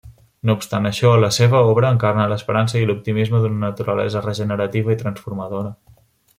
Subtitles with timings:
[0.49, 5.75] No obstant això, la seva obra encarna l'esperança i l'optimisme d'una naturalesa regenerativa i transformadora.